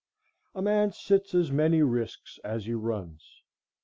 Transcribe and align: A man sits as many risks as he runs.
A 0.55 0.63
man 0.63 0.91
sits 0.91 1.35
as 1.35 1.51
many 1.51 1.83
risks 1.83 2.39
as 2.43 2.65
he 2.65 2.73
runs. 2.73 3.43